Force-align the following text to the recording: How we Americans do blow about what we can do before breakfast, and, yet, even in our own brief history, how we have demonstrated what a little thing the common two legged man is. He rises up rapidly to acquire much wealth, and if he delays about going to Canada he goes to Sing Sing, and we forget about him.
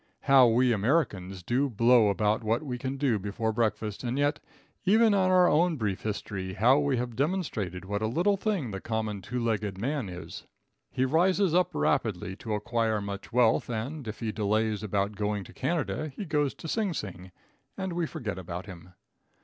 How 0.21 0.47
we 0.47 0.73
Americans 0.73 1.43
do 1.43 1.69
blow 1.69 2.07
about 2.07 2.43
what 2.43 2.63
we 2.63 2.79
can 2.79 2.97
do 2.97 3.19
before 3.19 3.53
breakfast, 3.53 4.03
and, 4.03 4.17
yet, 4.17 4.39
even 4.83 5.13
in 5.13 5.13
our 5.13 5.47
own 5.47 5.75
brief 5.77 6.01
history, 6.01 6.55
how 6.55 6.79
we 6.79 6.97
have 6.97 7.15
demonstrated 7.15 7.85
what 7.85 8.01
a 8.01 8.07
little 8.07 8.35
thing 8.35 8.71
the 8.71 8.81
common 8.81 9.21
two 9.21 9.39
legged 9.39 9.77
man 9.77 10.09
is. 10.09 10.47
He 10.89 11.05
rises 11.05 11.53
up 11.53 11.69
rapidly 11.75 12.35
to 12.37 12.55
acquire 12.55 12.99
much 12.99 13.31
wealth, 13.31 13.69
and 13.69 14.07
if 14.07 14.21
he 14.21 14.31
delays 14.31 14.81
about 14.81 15.15
going 15.15 15.43
to 15.43 15.53
Canada 15.53 16.07
he 16.07 16.25
goes 16.25 16.55
to 16.55 16.67
Sing 16.67 16.95
Sing, 16.95 17.31
and 17.77 17.93
we 17.93 18.07
forget 18.07 18.39
about 18.39 18.65
him. 18.65 18.93